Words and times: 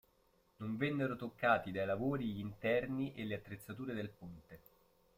Non 0.55 0.77
vennero 0.77 1.15
toccati 1.15 1.69
dai 1.71 1.85
lavori 1.85 2.25
gli 2.25 2.39
interni 2.39 3.13
e 3.13 3.23
le 3.23 3.35
attrezzature 3.35 3.93
del 3.93 4.09
ponte. 4.09 4.59